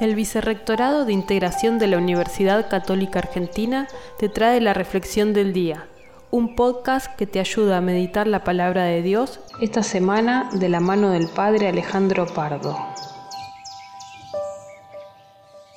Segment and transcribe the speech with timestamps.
[0.00, 3.86] El Vicerrectorado de Integración de la Universidad Católica Argentina
[4.18, 5.88] te trae la Reflexión del Día,
[6.30, 10.80] un podcast que te ayuda a meditar la palabra de Dios esta semana de la
[10.80, 12.78] mano del Padre Alejandro Pardo.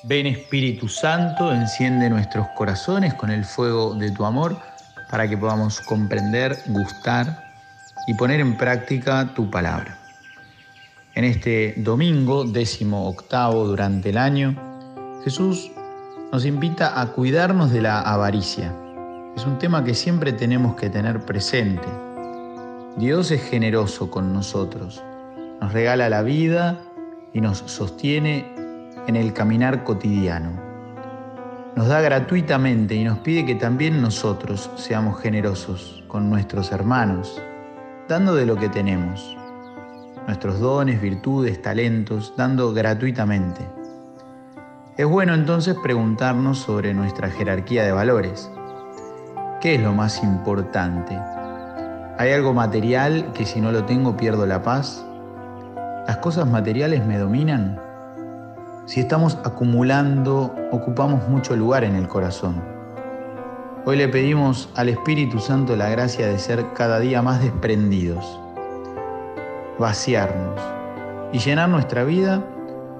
[0.04, 4.58] Ven Espíritu Santo, enciende nuestros corazones con el fuego de tu amor
[5.12, 7.52] para que podamos comprender, gustar
[8.08, 10.03] y poner en práctica tu palabra.
[11.16, 14.56] En este domingo, décimo octavo durante el año,
[15.24, 15.72] Jesús
[16.32, 18.74] nos invita a cuidarnos de la avaricia.
[19.36, 21.88] Es un tema que siempre tenemos que tener presente.
[22.98, 25.04] Dios es generoso con nosotros,
[25.62, 26.82] nos regala la vida
[27.32, 28.52] y nos sostiene
[29.06, 30.60] en el caminar cotidiano.
[31.76, 37.40] Nos da gratuitamente y nos pide que también nosotros seamos generosos con nuestros hermanos,
[38.08, 39.38] dando de lo que tenemos
[40.28, 43.68] nuestros dones, virtudes, talentos, dando gratuitamente.
[44.98, 48.50] Es bueno entonces preguntarnos sobre nuestra jerarquía de valores.
[49.60, 51.18] ¿Qué es lo más importante?
[52.18, 55.06] ¿Hay algo material que si no lo tengo pierdo la paz?
[56.08, 57.80] ¿Las cosas materiales me dominan?
[58.86, 62.62] Si estamos acumulando, ocupamos mucho lugar en el corazón.
[63.86, 68.43] Hoy le pedimos al Espíritu Santo la gracia de ser cada día más desprendidos
[69.80, 70.60] vaciarnos
[71.32, 72.46] y llenar nuestra vida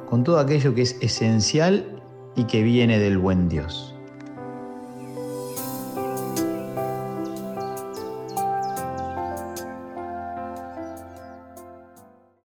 [0.10, 2.02] con todo aquello que es esencial
[2.36, 3.96] y que viene del buen Dios.